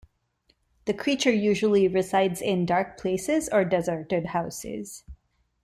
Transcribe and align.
The 0.85 0.95
creature 0.95 1.31
usually 1.31 1.87
resides 1.87 2.41
in 2.41 2.65
dark 2.65 2.97
places 2.99 3.47
or 3.49 3.63
deserted 3.63 4.25
houses. 4.25 5.03